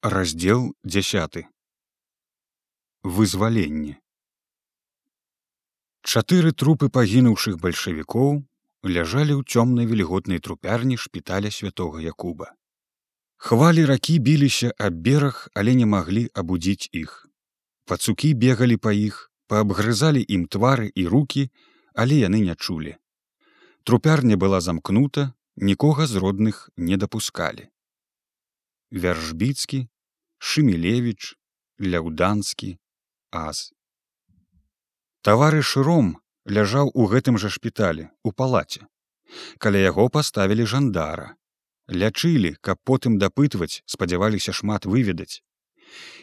раздел 0.00 0.76
10 0.84 1.48
вызваленне 3.02 3.98
чатыры 6.06 6.52
трупы 6.54 6.86
пагінуўшых 6.86 7.56
бальшавікоў 7.58 8.36
ляжалі 8.86 9.34
ў 9.34 9.42
цёмнай 9.42 9.88
вільготнай 9.90 10.38
трупярні 10.38 10.94
шпіталя 10.96 11.50
святого 11.50 11.98
якуба. 11.98 12.54
Хвалі 13.42 13.84
ракі 13.90 14.22
біліся 14.22 14.70
аб 14.78 14.94
бераг 14.94 15.48
але 15.54 15.74
не 15.74 15.88
маглі 15.94 16.30
абудзіць 16.30 16.94
іх. 16.94 17.26
Пацукі 17.84 18.30
бегалі 18.34 18.76
па 18.78 18.94
іх 18.94 19.32
паабгрызалі 19.50 20.22
ім 20.22 20.46
твары 20.46 20.92
і 20.94 21.08
руки 21.10 21.50
але 21.94 22.22
яны 22.22 22.46
не 22.46 22.54
чулі. 22.54 22.94
Трупярня 23.82 24.38
была 24.38 24.62
замкнута 24.62 25.34
нікога 25.56 26.06
з 26.06 26.22
родных 26.22 26.70
не 26.76 26.94
дапускалі 26.94 27.66
вяршбіцкі 28.90 29.86
шымілевич 30.38 31.34
ляўданскі 31.80 32.78
аз. 33.30 33.72
Таварыш 35.22 35.76
ром 35.76 36.16
ляжаў 36.48 36.90
у 36.94 37.06
гэтым 37.12 37.36
жа 37.38 37.52
шпіталі 37.52 38.08
у 38.24 38.32
палаце. 38.32 38.86
Каля 39.58 39.82
яго 39.84 40.08
паставілі 40.08 40.64
жандара. 40.64 41.36
Лячылі 41.88 42.56
каб 42.60 42.80
потым 42.84 43.20
дапытваць 43.20 43.84
спадзяваліся 43.84 44.52
шмат 44.56 44.88
выведаць. 44.88 45.44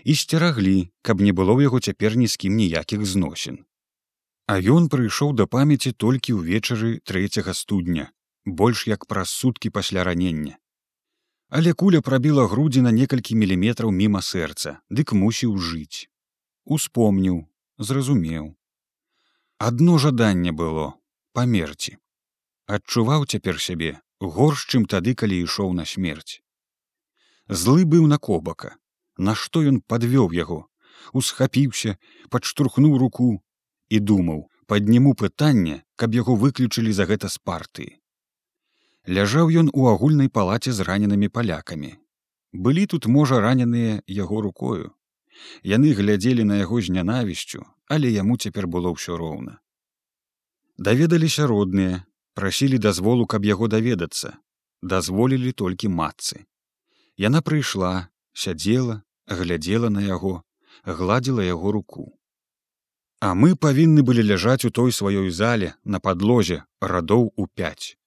І 0.04 0.16
сцераглі 0.18 0.90
каб 1.02 1.22
не 1.22 1.34
было 1.38 1.54
ў 1.54 1.70
яго 1.70 1.80
цяпер 1.80 2.18
ні 2.18 2.28
з 2.28 2.38
кім 2.42 2.58
ніякіх 2.58 3.06
зносін. 3.06 3.66
А 4.46 4.58
ён 4.58 4.90
прыйшоў 4.90 5.34
да 5.38 5.46
памяці 5.46 5.94
толькі 5.94 6.38
ўвечары 6.42 7.02
трэцяга 7.06 7.54
студня 7.54 8.10
больш 8.46 8.86
як 8.88 9.06
праз 9.10 9.30
суткі 9.30 9.74
пасля 9.74 10.06
ранення 10.06 10.58
але 11.56 11.72
куля 11.74 12.02
прабіла 12.02 12.44
грудзі 12.52 12.82
на 12.84 12.92
некалькі 12.96 13.36
міліметраў 13.42 13.92
міма 13.98 14.22
сэрца 14.30 14.72
дык 15.00 15.14
мусіў 15.20 15.54
жыць. 15.68 16.12
Успомніў 16.78 17.38
зразумеў. 17.90 18.50
Адно 19.68 19.96
жаданне 20.06 20.52
было 20.52 20.88
памерці. 21.32 21.96
Адчуваў 22.68 23.24
цяпер 23.24 23.64
сябе 23.68 23.94
горш 24.20 24.68
чым 24.68 24.84
тады 24.96 25.16
калі 25.24 25.40
ішоў 25.48 25.72
на 25.80 25.88
смерць. 25.96 26.44
Злы 27.48 27.88
быў 27.96 28.12
на 28.12 28.20
кобака. 28.30 28.76
Нашто 29.16 29.64
ён 29.64 29.80
падвёў 29.80 30.36
яго? 30.36 30.62
Усхапіўся 31.16 31.96
падштурхнуў 32.36 33.00
руку 33.00 33.34
і 33.88 34.04
думаў 34.12 34.48
падніму 34.68 35.16
пытанне 35.24 35.84
каб 35.96 36.20
яго 36.20 36.36
выключылі 36.36 36.92
за 36.92 37.08
гэта 37.12 37.32
з 37.32 37.40
партыі 37.52 37.92
ляжаў 39.08 39.52
ён 39.52 39.70
у 39.74 39.88
агульнай 39.92 40.30
палаце 40.30 40.74
з 40.74 40.82
раненымі 40.88 41.30
палякамі. 41.30 41.94
Былі 42.54 42.86
тут 42.86 43.06
можа 43.06 43.40
раненыя 43.40 44.02
яго 44.08 44.42
рукою. 44.42 44.92
Яны 45.64 45.94
глядзелі 45.94 46.44
на 46.44 46.64
яго 46.64 46.82
з 46.82 46.90
нянавісцю 46.96 47.66
але 47.88 48.10
яму 48.10 48.38
цяпер 48.38 48.68
было 48.68 48.92
ўсё 48.94 49.18
роўна. 49.18 49.62
Даведаліся 50.78 51.48
родныя 51.48 52.04
прасілі 52.34 52.78
дазволу 52.78 53.26
каб 53.26 53.46
яго 53.46 53.68
даведацца. 53.68 54.38
Дазволілі 54.82 55.52
толькі 55.52 55.90
матцы. 55.90 56.46
Яна 57.18 57.42
прыйшла 57.42 58.10
сядзела 58.34 59.02
глядзела 59.28 59.90
на 59.90 60.02
яго 60.02 60.42
гладзіла 60.86 61.44
яго 61.46 61.72
руку. 61.72 62.14
А 63.22 63.34
мы 63.34 63.56
павінны 63.56 64.04
былі 64.04 64.22
ляжаць 64.22 64.66
у 64.66 64.70
той 64.70 64.92
сваёй 64.92 65.30
зале 65.32 65.74
на 65.84 66.00
падлозе 66.00 66.66
радоў 66.82 67.32
у 67.36 67.48
пяць 67.48 67.98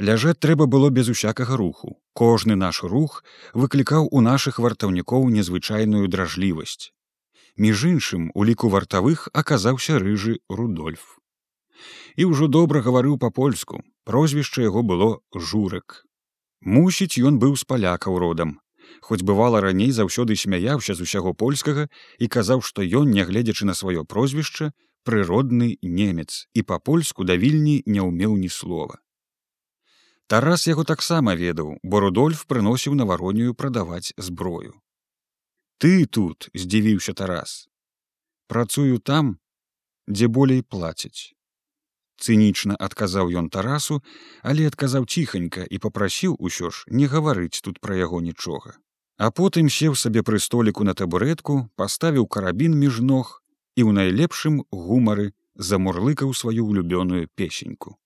ляжаць 0.00 0.38
трэба 0.38 0.66
было 0.66 0.90
без 0.90 1.08
усякага 1.08 1.56
руху. 1.56 1.98
Кожны 2.12 2.56
наш 2.56 2.82
рух 2.82 3.24
выклікаў 3.52 4.08
у 4.10 4.20
нашых 4.20 4.58
вартаўнікоў 4.58 5.28
незвычайную 5.30 6.08
дражлівасць. 6.08 6.90
Між 7.56 7.84
іншым 7.90 8.30
у 8.34 8.44
ліку 8.44 8.68
вартавых 8.68 9.28
аказаўся 9.32 9.98
рыжы 9.98 10.38
рудольф. 10.48 11.20
І 12.16 12.30
ўжо 12.30 12.48
добра 12.48 12.80
гаварыў 12.80 13.18
па-польску 13.18 13.82
прозвішча 14.04 14.62
яго 14.62 14.82
было 14.82 15.18
журак 15.34 16.04
мусіць 16.64 17.20
ён 17.20 17.38
быў 17.38 17.56
з 17.60 17.64
палякаў 17.68 18.18
родам. 18.18 18.58
Хоць 19.00 19.22
бывала 19.22 19.60
раней 19.60 19.92
заўсёды 19.92 20.36
смяяўся 20.36 20.94
з 20.94 21.04
усяго 21.04 21.34
польскага 21.34 21.88
і 22.18 22.28
казаў 22.28 22.64
што 22.64 22.82
ён 22.82 23.12
нягледзячы 23.12 23.68
на 23.68 23.74
сваё 23.74 24.04
прозвішча 24.04 24.72
прыродны 25.04 25.76
немец 25.82 26.48
і 26.54 26.62
па-польску 26.62 27.24
да 27.24 27.36
вільні 27.36 27.82
не 27.86 28.00
ўмеў 28.00 28.36
ні 28.40 28.48
слова 28.48 29.03
Тарас 30.26 30.66
яго 30.66 30.84
таксама 30.88 31.34
ведаў, 31.36 31.76
бо 31.82 32.00
Рудольф 32.00 32.46
прыносіў 32.48 32.94
на 32.94 33.04
варонію 33.04 33.54
прадаваць 33.54 34.16
зброю. 34.16 34.80
Ты 35.78 36.06
тут 36.06 36.48
здзівіўся 36.54 37.12
Тарас. 37.12 37.68
Працую 38.48 38.98
там, 38.98 39.36
дзе 40.08 40.28
болей 40.28 40.62
плацяць. 40.62 41.34
Цынічна 42.16 42.76
адказаў 42.78 43.34
ён 43.36 43.50
Тарасу, 43.50 44.00
але 44.42 44.66
адказаў 44.70 45.04
ціханька 45.04 45.66
і 45.68 45.78
попрасіў 45.78 46.36
усё 46.38 46.70
ж 46.70 46.86
не 46.88 47.06
гаварыць 47.10 47.60
тут 47.60 47.80
пра 47.80 47.96
яго 47.98 48.20
нічога. 48.24 48.78
А 49.18 49.30
потым 49.30 49.68
сеў 49.68 49.94
сабе 49.94 50.22
пры 50.22 50.38
століку 50.40 50.84
на 50.84 50.94
табурэтку, 50.94 51.68
паставіў 51.76 52.26
карабін 52.26 52.78
між 52.78 53.00
ног 53.00 53.42
і 53.76 53.82
ў 53.84 53.90
найлепшым 53.98 54.62
гумары 54.70 55.34
замурлыкаў 55.54 56.34
сваю 56.34 56.66
ўлюбёную 56.70 57.28
песеньку. 57.34 57.98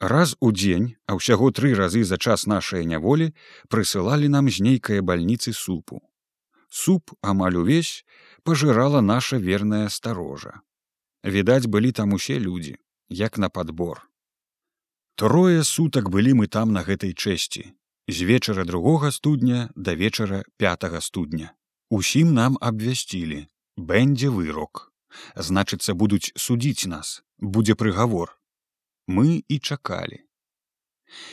Раз 0.00 0.36
у 0.38 0.52
дзень, 0.52 0.94
а 1.10 1.18
ўсяго 1.18 1.50
тры 1.50 1.74
разы 1.74 2.04
за 2.06 2.18
час 2.22 2.46
нашай 2.46 2.86
няволі 2.86 3.34
прысылалі 3.66 4.30
нам 4.30 4.46
з 4.46 4.62
нейкай 4.62 5.02
бальніцы 5.02 5.50
супу. 5.52 5.98
Суп 6.70 7.10
амаль 7.20 7.58
увесь 7.58 8.04
пажырала 8.46 9.00
наша 9.00 9.42
верная 9.42 9.88
старожа. 9.88 10.62
Відаць, 11.24 11.66
былі 11.66 11.90
там 11.92 12.14
усе 12.14 12.38
людзі, 12.38 12.78
як 13.10 13.38
на 13.38 13.50
падбор. 13.50 14.06
Трое 15.18 15.64
сутак 15.64 16.10
былі 16.14 16.38
мы 16.38 16.46
там 16.46 16.72
на 16.72 16.86
гэтай 16.86 17.10
чэсці. 17.10 17.74
з 18.08 18.22
вечара 18.22 18.64
другога 18.64 19.10
студня 19.10 19.70
да 19.74 19.94
вечара 19.94 20.44
5 20.56 21.02
студня. 21.02 21.52
Усім 21.90 22.34
нам 22.34 22.56
абвясцілі: 22.60 23.48
Бэндзе 23.76 24.30
вырок. 24.30 24.92
Значыцца, 25.36 25.94
будуць 25.94 26.32
судзіць 26.36 26.86
нас, 26.86 27.22
будзе 27.38 27.74
прыгавор 27.74 28.37
мы 29.08 29.42
і 29.48 29.58
чакалі. 29.58 30.22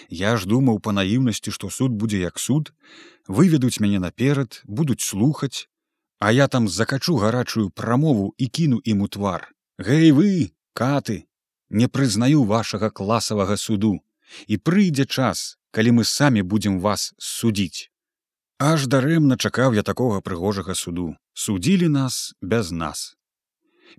Я 0.09 0.34
ж 0.40 0.47
думаў 0.47 0.80
па 0.80 0.96
наіўнасці, 0.96 1.52
што 1.52 1.69
суд 1.69 1.91
будзе 1.91 2.24
як 2.24 2.40
суд, 2.40 2.72
выведуць 3.28 3.80
мяне 3.84 4.00
наперад, 4.00 4.63
будуць 4.63 5.03
слухаць, 5.03 5.68
А 6.19 6.31
я 6.31 6.47
там 6.47 6.68
закачу 6.68 7.18
гарачую 7.18 7.69
прамову 7.69 8.34
і 8.38 8.47
кіну 8.47 8.80
ім 8.84 9.02
у 9.02 9.08
твар. 9.08 9.52
Гэй 9.78 10.12
вы, 10.12 10.56
каты, 10.74 11.28
не 11.69 11.88
прызнаю 11.88 12.46
вашага 12.47 12.90
класавага 12.90 13.58
суду 13.58 14.00
і 14.47 14.58
прыйдзе 14.58 15.06
час, 15.06 15.59
калі 15.75 16.00
мы 16.00 16.03
самі 16.08 16.41
будзем 16.41 16.80
вас 16.80 17.12
судзіць. 17.19 17.91
Аж 18.58 18.88
дарэмна 18.88 19.35
чакаў 19.35 19.75
я 19.75 19.84
такога 19.84 20.22
прыгожага 20.24 20.75
суду, 20.75 21.19
судзілі 21.34 21.91
нас 21.91 22.34
без 22.41 22.72
нас. 22.72 23.19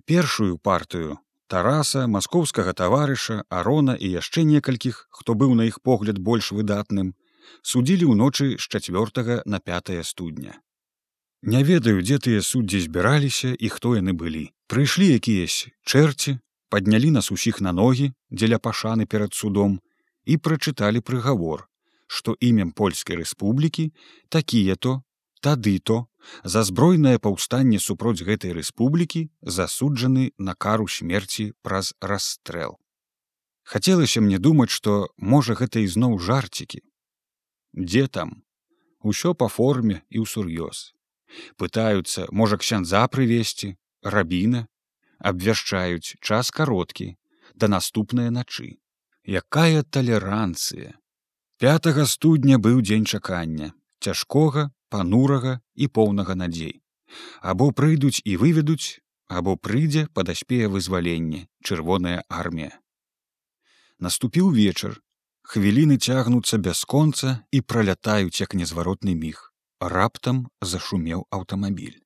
Першую 0.05 0.57
партыю 0.57 1.21
Тараса, 1.47 2.07
маскоўскага 2.11 2.73
таварыша, 2.75 3.43
арона 3.49 3.95
і 3.95 4.07
яшчэ 4.19 4.43
некалькіх, 4.43 5.07
хто 5.09 5.33
быў 5.33 5.55
на 5.55 5.67
іх 5.67 5.79
погляд 5.79 6.19
больш 6.19 6.51
выдатным, 6.51 7.15
судзілі 7.63 8.11
ўночы 8.11 8.59
з 8.59 8.65
чацвёртага 8.67 9.41
на 9.45 9.59
пятое 9.59 10.03
студня. 10.03 10.59
Не 11.41 11.63
ведаю, 11.63 12.03
дзе 12.03 12.19
тыя 12.19 12.41
суддзі 12.43 12.83
збіраліся 12.83 13.55
і 13.55 13.69
хто 13.71 13.95
яны 13.95 14.11
былі. 14.11 14.51
Прыйшлі 14.67 15.07
якіясь 15.15 15.71
чэрці, 15.87 16.39
паднялі 16.69 17.15
нас 17.15 17.31
усіх 17.31 17.61
на 17.61 17.71
ногі 17.71 18.11
дзеля 18.29 18.59
пашаны 18.59 19.07
перад 19.07 19.33
судом 19.33 19.79
і 20.25 20.35
прачыталі 20.35 20.99
прыгавор, 20.99 21.69
што 22.07 22.35
імем 22.43 22.75
польскай 22.75 23.23
рэспублікі 23.23 23.93
такія 24.27 24.75
то, 24.75 25.06
тады 25.41 25.79
то 25.79 26.07
за 26.43 26.63
збройнае 26.63 27.17
паўстанне 27.19 27.79
супроць 27.79 28.25
гэтай 28.25 28.53
рэспублікі 28.57 29.29
засуджаны 29.41 30.31
на 30.37 30.55
кару 30.55 30.87
смерці 30.87 31.53
праз 31.61 31.93
расстрэл. 32.01 32.77
Хацелася 33.63 34.21
мне 34.21 34.39
думаць, 34.39 34.71
што 34.71 35.11
можа 35.17 35.53
гэта 35.59 35.83
ізноў 35.83 36.19
жарцікі. 36.19 36.79
Дзе 37.75 38.07
там? 38.07 38.43
Усё 39.03 39.33
па 39.33 39.47
форме 39.47 40.01
і 40.09 40.23
ўсур'ёз. 40.23 40.93
Пытаюцца, 41.59 42.31
можа 42.31 42.57
ксяндза 42.57 43.03
прывесці, 43.11 43.75
рабіна, 44.01 44.67
абвяшчаюць 45.19 46.15
час 46.21 46.51
кароткі, 46.51 47.15
да 47.55 47.67
наступнай 47.67 48.31
начы. 48.31 48.79
Якая 49.27 49.83
талеранцыя! 49.83 50.95
5 51.59 52.07
студня 52.07 52.57
быў 52.61 52.81
дзень 52.81 53.05
чакання, 53.05 53.73
цяжкога 53.99 54.71
панурага 54.89 55.59
і 55.75 55.87
поўнага 55.87 56.35
надзей. 56.35 56.81
Або 57.41 57.71
прыйдуць 57.71 58.21
і 58.23 58.37
выведуць 58.37 58.99
або 59.27 59.55
прыйдзе 59.55 60.07
падаспее 60.13 60.67
вызваленне 60.71 61.47
чырвоная 61.63 62.23
армія. 62.29 62.79
Наступіў 63.99 64.51
вечар. 64.55 65.01
Хвіліны 65.47 65.95
цягнуцца 65.97 66.57
бясконца 66.59 67.43
і 67.51 67.61
пралятаюць 67.61 68.39
як 68.39 68.53
незваротны 68.53 69.15
міг. 69.15 69.53
Раптам 69.79 70.47
зашумеў 70.61 71.23
аўтамабіль. 71.31 72.03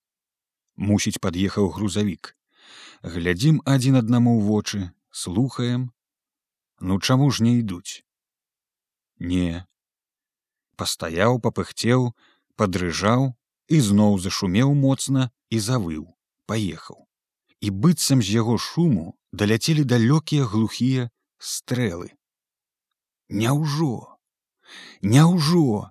Мусіць 0.77 1.21
пад'ехаў 1.23 1.69
грузавік. 1.77 2.35
Глядзім 3.01 3.61
адзін 3.65 3.97
аднаму 4.01 4.37
ў 4.37 4.41
вочы 4.45 4.79
слухаем. 5.09 5.89
Ну 6.79 6.99
чаму 6.99 7.31
ж 7.31 7.43
не 7.43 7.57
ідуць? 7.61 8.05
Не. 9.17 9.65
Пастаяў 10.77 11.41
папыхцеў 11.41 12.13
падрыжаў 12.61 13.31
і 13.75 13.77
зноў 13.87 14.17
зашумеў 14.23 14.73
моцна 14.77 15.29
і 15.49 15.59
завыў 15.67 16.03
паехаў. 16.51 17.07
І 17.65 17.69
быццам 17.83 18.21
з 18.25 18.37
яго 18.37 18.57
шуму 18.61 19.05
даляцелі 19.41 19.85
далёкія 19.93 20.45
глухія 20.51 21.09
стрэлы. 21.51 22.11
Няўжо? 23.41 24.19
Няўжо? 25.01 25.89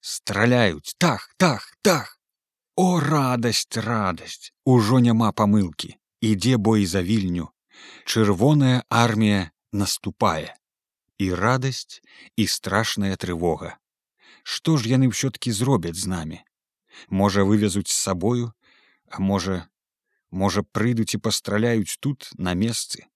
Страляюць 0.00 0.96
так 0.98 1.30
так 1.38 1.62
так 1.82 2.18
о 2.76 3.00
радасць 3.00 3.78
радасць! 3.88 4.50
Ужо 4.64 4.98
няма 4.98 5.30
памылкі. 5.32 5.94
Ідзе 6.20 6.56
бой 6.56 6.84
за 6.90 7.00
вільню. 7.06 7.48
Чырвоная 8.04 8.82
армія 8.88 9.52
наступае. 9.72 10.52
І 11.18 11.32
радасць 11.38 12.02
і 12.36 12.46
страшная 12.50 13.16
трывога 13.16 13.78
што 14.44 14.76
ж 14.76 14.92
яны 14.92 15.10
ўсё-ткі 15.12 15.56
зробяць 15.60 15.98
з 15.98 16.12
намі 16.14 16.38
можа 17.22 17.44
вывезуць 17.48 17.90
з 17.90 17.96
сабою 17.96 18.52
а 19.10 19.24
можа 19.32 19.58
можа 20.44 20.62
прыйдуць 20.76 21.14
і 21.16 21.22
пастраляюць 21.26 21.98
тут 22.06 22.30
на 22.38 22.54
месцы 22.54 23.08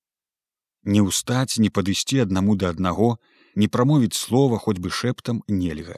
не 0.96 1.04
ўстаць 1.04 1.60
не 1.62 1.70
падысці 1.78 2.24
аднаму 2.24 2.56
да 2.56 2.74
аднаго 2.74 3.16
не 3.62 3.68
прамовіць 3.68 4.16
слова 4.16 4.58
хоць 4.58 4.78
бы 4.78 4.90
шэптам 4.90 5.42
нельга. 5.48 5.96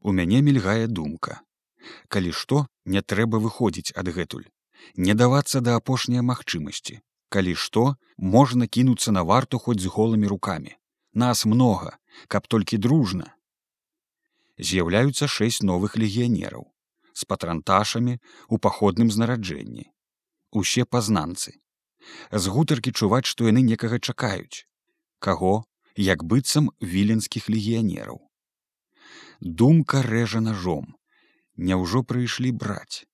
У 0.00 0.12
мяне 0.12 0.42
мільгае 0.42 0.86
думка. 0.86 1.40
Калі 2.08 2.32
што 2.40 2.66
не 2.84 3.02
трэба 3.02 3.40
выходзіць 3.44 3.94
адгэтуль. 4.02 4.44
Не 4.96 5.14
давацца 5.14 5.62
да 5.64 5.76
апошняй 5.80 6.22
магчымасці. 6.30 7.00
Калі 7.32 7.54
што 7.64 7.84
можна 8.36 8.68
кінуцца 8.68 9.14
на 9.16 9.22
варту 9.22 9.58
хоць 9.58 9.80
з 9.80 9.92
голымі 9.96 10.28
рукамі 10.34 10.76
нас 11.12 11.44
многа 11.44 11.96
каб 12.28 12.46
толькі 12.48 12.78
дружна 12.78 13.32
з'яўляюцца 14.68 15.28
шэсць 15.34 15.62
новых 15.66 15.96
легіянераў 16.02 16.68
з 17.12 17.26
патранташамі 17.28 18.18
у 18.48 18.58
паходным 18.58 19.10
знараджэнні. 19.10 19.90
Усе 20.52 20.84
пазнанцы. 20.84 21.58
З 22.32 22.44
гутаркі 22.54 22.92
чуваць 22.92 23.28
што 23.30 23.50
яны 23.50 23.62
некага 23.66 23.98
чакаюць. 23.98 24.64
Каго? 25.18 25.64
Як 25.96 26.24
быццам 26.24 26.70
віленскіх 26.80 27.48
легіянераў. 27.52 28.18
Думка 29.40 30.02
рэжа 30.02 30.40
ножом 30.40 30.96
Няўжо 31.56 32.00
прыйшлі 32.02 32.50
браць. 32.56 33.04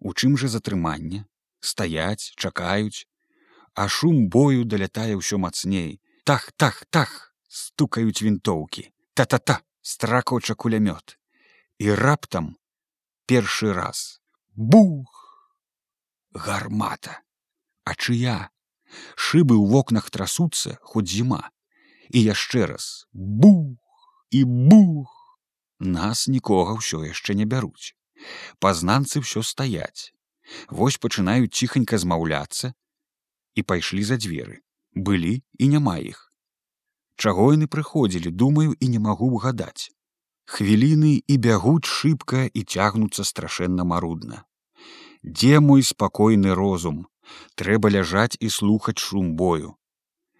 У 0.00 0.14
чым 0.16 0.36
жа 0.40 0.48
затрыманне, 0.48 1.26
стаяць, 1.60 2.32
чакаюць, 2.40 3.04
А 3.74 3.86
шум 3.88 4.28
бою 4.28 4.64
далятае 4.64 5.14
ўсё 5.14 5.38
мацней. 5.38 6.00
Так, 6.24 6.50
так, 6.56 6.86
так, 6.90 7.34
стукаюць 7.48 8.22
вінтоўкі, 8.22 8.90
та-та-та, 9.14 9.60
стракоча 9.82 10.54
кулямёт. 10.54 11.16
І 11.78 11.94
раптам 11.94 12.56
першы 13.26 13.72
раз 13.72 14.20
бух! 14.54 15.16
Гармата, 16.32 17.22
А 17.84 17.94
чыя 17.94 18.50
шыбы 19.16 19.56
ў 19.58 19.66
вокнах 19.70 20.10
трасуцца 20.10 20.78
хоць 20.82 21.08
зіма 21.10 21.50
і 22.10 22.22
яшчэ 22.22 22.66
раз 22.70 23.06
бух 23.12 23.78
і 24.30 24.44
бух. 24.44 25.10
Нас 25.80 26.28
нікога 26.28 26.76
ўсё 26.78 27.02
яшчэ 27.06 27.34
не 27.34 27.46
бяруць 27.48 27.96
пазнанцы 28.58 29.22
ўсё 29.24 29.42
стаяць 29.46 30.12
вось 30.68 30.98
пачынаюць 31.04 31.54
ціханька 31.54 31.98
змаўляцца 32.02 32.72
і 33.54 33.64
пайшлі 33.72 34.02
за 34.06 34.18
дзверы 34.20 34.60
былі 35.08 35.34
і 35.58 35.68
няма 35.74 35.96
іх 36.12 36.29
чаго 37.20 37.52
яны 37.54 37.68
прыходзілі 37.68 38.32
думаю 38.42 38.76
і 38.80 38.92
не 38.96 39.00
магу 39.06 39.28
угадаць 39.38 39.92
хвіліны 40.50 41.22
і 41.30 41.34
бягуць 41.46 41.86
шыбка 41.86 42.46
і 42.50 42.62
цягнуцца 42.66 43.24
страшэнна 43.28 43.86
марудна. 43.86 44.42
Дзе 45.22 45.60
мой 45.62 45.86
спакойны 45.86 46.56
розум? 46.58 47.06
Трэба 47.54 47.92
ляжаць 47.94 48.34
і 48.40 48.50
слухаць 48.50 48.98
шум 48.98 49.36
бою. 49.38 49.76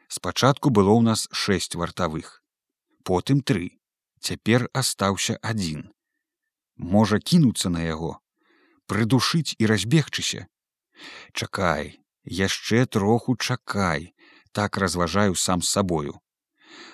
Спачатку 0.08 0.74
было 0.74 0.90
ў 0.98 1.06
нас 1.06 1.28
шэсць 1.30 1.78
вартавых 1.78 2.40
потым 3.06 3.42
тры. 3.46 3.78
Цяпер 4.20 4.66
астаўся 4.80 5.38
адзін. 5.50 5.86
Можа 6.76 7.20
кінуцца 7.30 7.70
на 7.70 7.84
яго 7.86 8.18
прыдушыць 8.90 9.54
і 9.62 9.70
разбегчыся. 9.70 10.48
Чакай 11.32 12.02
яшчэ 12.26 12.82
троху 12.98 13.36
чакай 13.38 14.10
так 14.50 14.76
разважаю 14.82 15.38
сам 15.38 15.62
з 15.62 15.70
сабою 15.78 16.18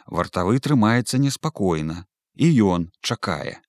вартавы 0.07 0.61
трымаецца 0.61 1.19
неспакойна 1.23 2.05
і 2.35 2.47
ён 2.77 2.91
чакае. 3.01 3.61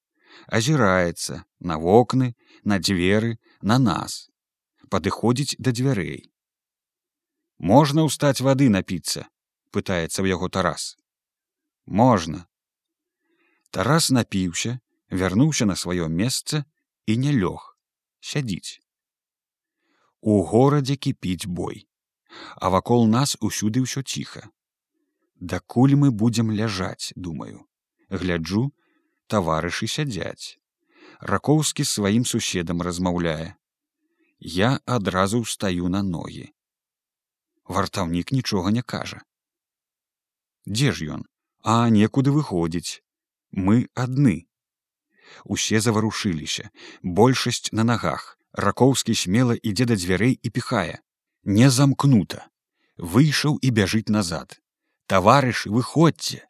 Азіраецца 0.48 1.44
на 1.60 1.78
вокны 1.78 2.36
на 2.64 2.80
дзверы 2.80 3.38
на 3.62 3.78
нас. 3.78 4.30
Падыходзіць 4.90 5.58
да 5.60 5.72
дзвярэй. 5.72 6.30
Можна 7.58 8.06
ўстаць 8.08 8.42
вады 8.42 8.70
напіцца 8.70 9.28
пытаецца 9.72 10.22
ў 10.22 10.36
яго 10.36 10.48
тарас. 10.50 10.96
Можна 11.86 12.48
Тарас 13.72 14.10
напіўся, 14.10 14.80
вярнуўся 15.12 15.66
на 15.66 15.76
сваё 15.76 16.08
месца 16.08 16.64
і 17.06 17.18
не 17.24 17.34
лёг 17.36 17.76
сядзіць. 18.22 18.80
У 20.22 20.44
горадзе 20.44 20.96
кіпіць 20.96 21.48
бой, 21.48 21.88
а 22.56 22.70
вакол 22.74 23.08
нас 23.08 23.38
усюды 23.40 23.84
ўсё 23.84 24.04
ціха. 24.04 24.48
Дакуль 25.40 25.96
мы 25.96 26.10
будзем 26.12 26.52
ляжаць, 26.52 27.14
думаю, 27.16 27.68
гляджу, 28.10 28.74
таварышы 29.28 29.88
сядзяць. 29.88 30.58
Ракоўскі 31.20 31.86
сваім 31.86 32.26
суседам 32.26 32.82
размаўляе. 32.82 33.56
Я 34.40 34.80
адразу 34.86 35.42
ўстаю 35.46 35.90
на 35.94 36.02
ногі. 36.02 36.50
Вартаўнік 37.66 38.32
нічога 38.32 38.72
не 38.72 38.82
кажа. 38.82 39.22
Дзе 40.66 40.92
ж 40.92 41.06
ён, 41.18 41.26
а 41.64 41.90
некуды 41.90 42.34
выходзіць, 42.34 43.02
мы 43.52 43.88
адны. 43.94 44.48
Усе 45.44 45.80
заварушыліся, 45.82 46.70
большасць 47.04 47.72
на 47.72 47.84
нагах, 47.84 48.38
ракоўскі 48.54 49.14
смела 49.14 49.54
ідзе 49.54 49.86
да 49.86 49.96
дзвярэй 49.96 50.40
і 50.42 50.50
піхае. 50.50 51.02
Не 51.44 51.70
замкнута. 51.70 52.48
Выйшаў 52.98 53.60
і 53.62 53.70
бяжыць 53.72 54.10
назад. 54.10 54.58
Таварышы, 55.08 55.72
выходзьце. 55.72 56.44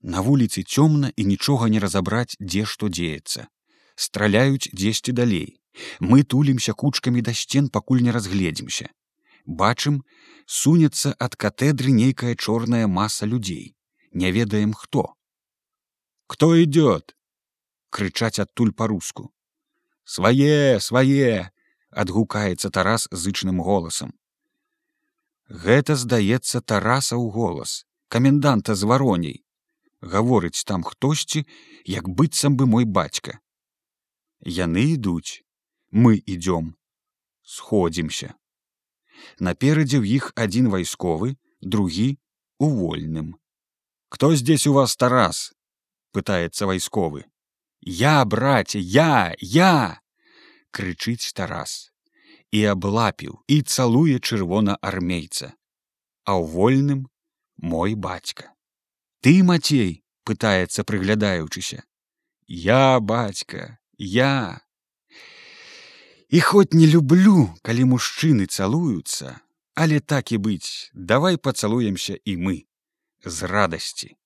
На 0.00 0.22
вуліцы 0.26 0.64
цёмна 0.64 1.12
і 1.16 1.24
нічога 1.24 1.68
не 1.68 1.78
разабраць, 1.78 2.36
дзе 2.40 2.64
што 2.64 2.88
дзеецца. 2.88 3.48
Страляюць 3.94 4.72
дзесьці 4.72 5.12
далей. 5.12 5.60
Мы 6.00 6.24
тулімся 6.24 6.72
кучкамі 6.72 7.22
да 7.22 7.32
сцен, 7.32 7.68
пакуль 7.68 8.02
не 8.02 8.12
разгледзімся. 8.12 8.90
Бачым, 9.46 10.02
сунецца 10.46 11.14
ад 11.18 11.36
катедры 11.36 11.92
нейкая 11.92 12.34
чорная 12.36 12.86
маса 12.86 13.26
людзей. 13.26 13.76
Не 14.12 14.32
ведаем 14.32 14.72
хто 14.72 15.14
кто 16.32 16.46
идет 16.64 17.14
крычаць 17.90 18.38
адтуль 18.40 18.70
по-руску 18.72 19.24
свае 20.12 20.80
свае 20.80 21.52
адгукаецца 22.02 22.70
тарас 22.76 23.04
зычным 23.24 23.60
голасам 23.66 24.14
гэта 25.52 25.96
здаецца 26.00 26.64
тараса 26.64 27.16
ў 27.20 27.28
голас 27.28 27.84
каменданта 28.08 28.74
з 28.74 28.88
вароней. 28.88 29.44
Гаворыць 30.00 30.64
там 30.64 30.82
хтосьці 30.82 31.44
як 31.84 32.08
быццам 32.08 32.56
бы 32.56 32.66
мой 32.66 32.84
бацька. 32.84 33.38
Яны 34.40 34.96
ідуць. 34.96 35.44
Мы 35.92 36.16
ідём. 36.24 36.74
Сходзімся. 37.44 38.34
Наперадзе 39.38 40.00
ў 40.00 40.08
іх 40.08 40.32
адзін 40.34 40.72
вайсковы 40.72 41.36
другі 41.60 42.16
у 42.58 42.72
вольным. 42.72 43.36
Кто 44.08 44.34
здесь 44.34 44.66
у 44.66 44.72
вас 44.72 44.96
тарас 44.96 45.52
пытаецца 46.16 46.66
вайсковы. 46.66 47.28
Я 47.80 48.24
браце 48.24 48.80
я 48.80 49.34
я 49.38 50.00
крычыць 50.72 51.32
тарас 51.36 51.91
і 52.52 52.64
аблапіў 52.72 53.40
і 53.48 53.56
цалуе 53.62 54.20
чырвонаармейца. 54.20 55.52
А 56.24 56.32
ў 56.38 56.46
вольным 56.46 57.00
мой 57.56 57.94
бацька. 57.94 58.52
Ты 59.20 59.42
мацей 59.42 60.04
пытаецца 60.24 60.84
прыглядаючыся. 60.84 61.82
Я 62.46 63.00
бацька 63.00 63.78
я. 63.98 64.60
І 66.28 66.40
хоць 66.40 66.72
не 66.72 66.86
люблю 66.86 67.48
калі 67.62 67.88
мужчыны 67.96 68.46
цалуюцца 68.46 69.40
але 69.74 70.00
так 70.00 70.32
і 70.32 70.38
быць 70.38 70.90
давай 70.92 71.36
пацалуемся 71.36 72.18
і 72.24 72.36
мы. 72.36 72.56
З 73.24 73.48
радасці 73.48 74.16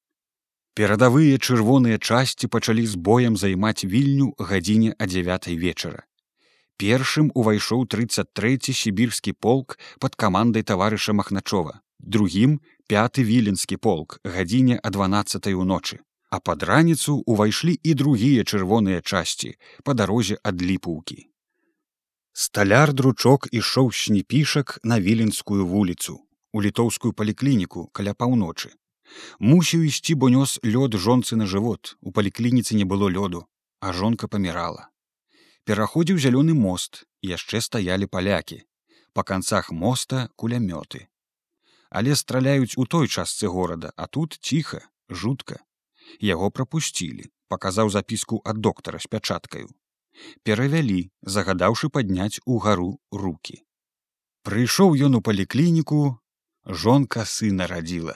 Перадавыя 0.76 1.38
чырвоныя 1.38 1.98
часці 1.98 2.48
пачалі 2.52 2.84
з 2.86 2.96
боем 2.96 3.36
займаць 3.36 3.84
вільню 3.84 4.34
гадзіне 4.38 4.94
а 4.98 5.06
9 5.06 5.48
вечара. 5.48 6.04
Першым 6.76 7.30
увайшоў 7.34 7.86
33 7.88 8.72
сібірскі 8.76 9.32
полк 9.32 9.78
пад 9.98 10.14
камандай 10.14 10.62
таварыша 10.62 11.12
Махначова, 11.16 11.80
другім 11.98 12.60
пяты 12.88 13.24
віленскі 13.24 13.76
полк 13.76 14.20
гадзіне 14.24 14.76
а 14.82 14.90
12 14.90 15.46
уночы. 15.56 16.04
А 16.28 16.40
пад 16.40 16.62
раніцу 16.68 17.22
ўвайшлі 17.24 17.78
і 17.82 17.94
другія 17.94 18.42
чырвоныя 18.44 19.00
часці 19.00 19.54
па 19.84 19.94
дарозе 19.94 20.36
ад 20.42 20.60
ліпуўкі. 20.60 21.30
Сталяр 22.36 22.92
дручок 22.92 23.48
ішоў 23.52 23.92
снепішак 23.92 24.78
на 24.82 25.00
віленскую 25.00 25.64
вуліцу, 25.66 26.18
у 26.52 26.62
літоўскую 26.62 27.12
паліклініку 27.12 27.86
каля 27.92 28.12
паўночы. 28.12 28.74
Мусіў 29.38 29.86
ісці, 29.88 30.18
бо 30.20 30.28
нёс 30.28 30.58
лёд 30.60 30.98
жонцы 31.00 31.40
на 31.40 31.46
жывот, 31.46 31.96
у 32.02 32.12
паліклініцы 32.12 32.76
не 32.76 32.84
было 32.84 33.08
лёду, 33.08 33.46
а 33.80 33.92
жонка 33.92 34.28
памірала. 34.28 34.90
Пераходзіў 35.66 36.18
зялёны 36.22 36.54
мост, 36.54 37.04
яшчэ 37.22 37.60
стаялі 37.66 38.06
палякі. 38.06 38.62
Па 39.12 39.22
канцах 39.22 39.70
моста 39.72 40.28
кулямёты. 40.36 41.06
Але 41.90 42.14
страляюць 42.14 42.76
у 42.76 42.86
той 42.86 43.08
частцы 43.08 43.48
горада, 43.48 43.92
а 43.96 44.06
тут 44.06 44.38
ціха, 44.40 44.80
жутка. 45.10 45.60
Яго 46.20 46.50
прапусцілі 46.50 47.30
паказаў 47.48 47.90
запіску 47.90 48.42
ад 48.44 48.62
доктара 48.62 48.98
з 48.98 49.06
пячаткаю. 49.06 49.68
Перавялі 50.42 51.10
загадаўшы 51.22 51.90
падняць 51.90 52.42
угару 52.44 52.98
руки 53.10 53.66
прыйшоў 54.46 54.94
ён 55.06 55.18
у 55.18 55.20
паліклініку 55.26 56.00
жонка 56.82 57.24
сына 57.26 57.66
радзіла. 57.72 58.14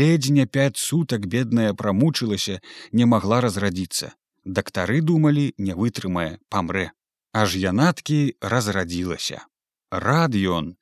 Ледзьня 0.00 0.44
пяць 0.56 0.76
сутак 0.76 1.24
бедная 1.34 1.72
прамучылася 1.80 2.60
не 2.92 3.06
магла 3.12 3.40
разрадзіцца 3.44 4.12
дактары 4.44 5.00
думалі 5.00 5.52
не 5.58 5.74
вытрымае 5.74 6.38
памрэ. 6.48 6.90
Аж 7.32 7.56
янаткі 7.56 8.36
разрадзілася. 8.40 9.46
Рад 9.90 10.34
ён. 10.34 10.76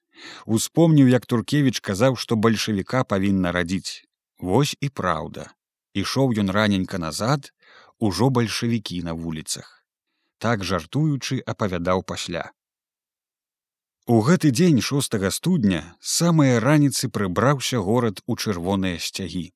Успомніў 0.46 1.08
як 1.08 1.26
туркевич 1.26 1.80
казаў 1.80 2.16
што 2.16 2.36
бальшавіка 2.36 3.04
павінна 3.04 3.52
радзіць. 3.52 4.04
Вось 4.38 4.76
і 4.80 4.88
праўда. 4.88 5.52
Ішоў 5.94 6.32
ён 6.38 6.50
раненька 6.50 6.98
назад 6.98 7.52
ужо 7.98 8.30
бальшавікі 8.30 9.02
на 9.02 9.12
вуліцах. 9.12 9.84
Так 10.38 10.64
жартуючы 10.64 11.42
апавядаў 11.46 12.02
пасля. 12.02 12.52
У 14.06 14.22
гэты 14.24 14.50
дзень 14.50 14.80
6 14.80 15.18
студня 15.34 15.96
самыя 16.00 16.60
раніцы 16.64 17.10
прыбраўся 17.12 17.78
горад 17.78 18.22
у 18.26 18.36
чырвоныя 18.36 18.98
сцягі. 18.98 19.52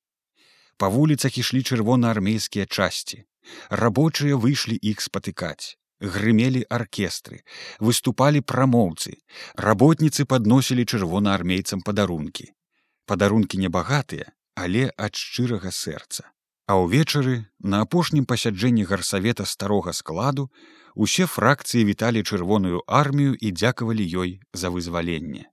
Па 0.77 0.89
вуліцах 0.89 1.39
ішлі 1.39 1.63
чырвонаармейскія 1.63 2.67
часці 2.67 3.25
рабочыя 3.85 4.37
выйшлі 4.37 4.77
іх 4.93 5.01
спатыкаць 5.07 5.79
грымелі 6.03 6.67
аркестры 6.69 7.43
выступалі 7.79 8.43
прамоўцы 8.53 9.17
работніцы 9.71 10.29
падносілі 10.35 10.85
чырвонаармейцам 10.85 11.83
падарункі 11.89 12.51
падарункі 13.07 13.63
небагатыя 13.65 14.33
але 14.55 14.91
ад 14.97 15.17
шчырага 15.17 15.73
сэрца. 15.73 16.29
А 16.67 16.79
ўвечары 16.79 17.49
на 17.59 17.83
апошнім 17.85 18.25
пасяджэнні 18.29 18.85
гарсавета 18.87 19.45
старога 19.45 19.93
складу 19.93 20.49
усе 20.95 21.27
фракцыі 21.27 21.85
віталі 21.89 22.23
чырвоную 22.23 22.85
армію 22.87 23.35
і 23.35 23.53
дзякавалі 23.53 24.05
ёй 24.05 24.31
за 24.53 24.71
вызваленне. 24.71 25.49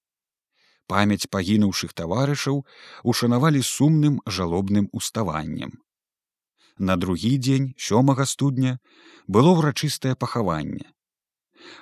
Памяць 0.90 1.30
пагінуўшых 1.30 1.94
таварышаў 1.94 2.66
ушанавалі 3.04 3.62
сумным 3.62 4.22
жалобным 4.26 4.90
уставаннем. 4.92 5.80
На 6.80 6.96
другі 6.96 7.38
дзень 7.38 7.74
сёмага 7.76 8.26
студня 8.26 8.80
было 9.28 9.52
ўрачыстае 9.52 10.16
пахаванне. 10.16 10.88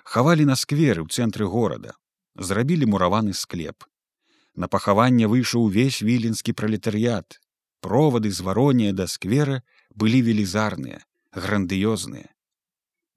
Хавалі 0.03 0.49
на 0.49 0.57
скверы 0.57 1.05
ў 1.05 1.09
цэнтры 1.13 1.45
горада, 1.45 1.93
зрабілі 2.33 2.89
мураваны 2.89 3.37
склеп, 3.37 3.85
На 4.57 4.67
пахаванне 4.67 5.27
выйшаў 5.29 5.69
увесь 5.69 6.01
віленскі 6.01 6.57
пралетарыят. 6.57 7.37
Провады 7.85 8.31
з 8.33 8.41
варонія 8.41 8.93
да 8.99 9.05
сквера 9.05 9.61
былі 9.93 10.21
велізарныя, 10.25 11.05
грандыёзныя. 11.29 12.33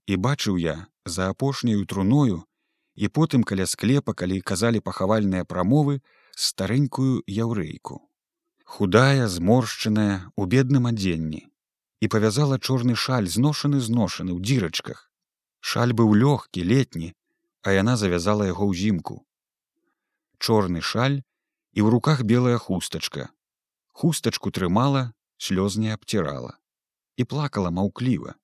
І 0.05 0.21
бачыў 0.21 0.61
я 0.61 0.77
за 1.07 1.33
апошняю 1.33 1.89
труною 1.89 2.45
і 2.95 3.09
потым 3.09 3.41
каля 3.43 3.65
склепа, 3.65 4.13
калі 4.13 4.45
казалі 4.45 4.85
пахавальныя 4.85 5.49
прамовы 5.49 6.05
старэнькую 6.37 7.25
яўрэйку. 7.25 8.05
Худая, 8.69 9.25
зморшчаная 9.25 10.29
у 10.37 10.45
бедным 10.45 10.93
адзенні 10.93 11.50
і 12.01 12.09
павязала 12.09 12.59
чорны 12.59 12.97
шаль 12.97 13.29
зношаны 13.29 13.81
зношаны 13.81 14.33
ў 14.33 14.41
дзірачках. 14.41 15.09
Шаль 15.61 15.93
быў 15.93 16.17
лёгкі 16.17 16.65
летні, 16.65 17.13
а 17.63 17.77
яна 17.77 17.97
завязала 18.01 18.49
яго 18.49 18.73
ўзімку. 18.73 19.21
Чорны 20.41 20.81
шаль 20.81 21.21
і 21.77 21.81
ў 21.85 21.89
руках 21.93 22.25
белая 22.25 22.57
хустачка. 22.57 23.29
Хустачку 23.93 24.49
трымала, 24.51 25.13
слёз 25.37 25.77
не 25.77 25.93
абцірала 25.93 26.57
і 27.21 27.25
плакала 27.25 27.71
маўкліва. 27.71 28.35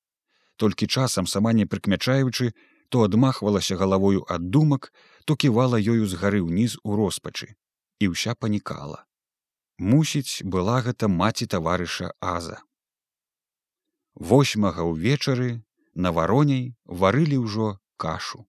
Толькі 0.57 0.87
часам 0.87 1.27
сама 1.27 1.53
не 1.57 1.65
прыкмячаючы, 1.65 2.53
то 2.89 3.03
адмахвалася 3.09 3.77
галавою 3.77 4.25
ад 4.29 4.51
думак, 4.51 4.93
то 5.25 5.37
ківала 5.37 5.81
ёю 5.81 6.05
згары 6.05 6.45
ўніз 6.45 6.77
у 6.85 6.97
роспачы 6.97 7.57
і 8.01 8.13
ўся 8.13 8.37
панікала. 8.37 9.09
Мусіць, 9.81 10.45
была 10.45 10.85
гэта 10.85 11.09
маці 11.09 11.49
таварыша 11.49 12.13
Аза. 12.21 12.66
Восьмага 14.17 14.83
ўвечары 14.89 15.61
на 15.95 16.13
вароней 16.13 16.75
варылі 16.87 17.37
ўжо 17.45 17.77
кашу. 18.01 18.47